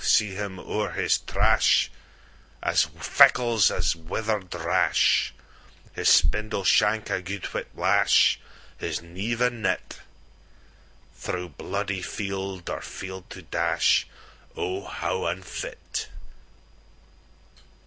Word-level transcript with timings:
see 0.03 0.33
him 0.33 0.59
owre 0.59 0.93
his 0.93 1.19
trash, 1.19 1.91
As 2.63 2.85
feckles 2.87 3.69
as 3.69 3.95
wither'd 3.95 4.51
rash, 4.55 5.31
His 5.93 6.09
spindle 6.09 6.63
shank, 6.63 7.11
a 7.11 7.21
guid 7.21 7.45
whip 7.53 7.69
lash; 7.75 8.39
His 8.79 8.99
nieve 9.03 9.41
a 9.41 9.51
nit; 9.51 9.99
Thro' 11.13 11.49
blody 11.49 12.01
flood 12.03 12.67
or 12.67 12.81
field 12.81 13.29
to 13.29 13.43
dash,O 13.43 14.85
how 14.85 15.27
unfit! 15.27 16.09